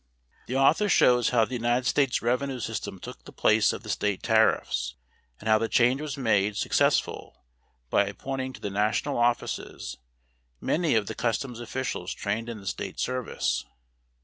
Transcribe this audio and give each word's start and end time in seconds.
The 0.47 0.55
author 0.55 0.89
shows 0.89 1.29
how 1.29 1.45
the 1.45 1.53
United 1.53 1.85
States 1.85 2.23
revenue 2.23 2.59
system 2.59 2.97
took 2.97 3.23
the 3.23 3.31
place 3.31 3.71
of 3.71 3.83
the 3.83 3.89
State 3.89 4.23
tariffs, 4.23 4.95
and 5.39 5.47
how 5.47 5.59
the 5.59 5.69
change 5.69 6.01
was 6.01 6.17
made 6.17 6.57
successful 6.57 7.45
by 7.91 8.07
appointing 8.07 8.51
to 8.53 8.61
the 8.61 8.71
national 8.71 9.15
offices 9.19 9.97
many 10.59 10.95
of 10.95 11.05
the 11.05 11.13
customs 11.13 11.59
officials 11.59 12.15
trained 12.15 12.49
in 12.49 12.59
the 12.59 12.65
State 12.65 12.99
service. 12.99 13.63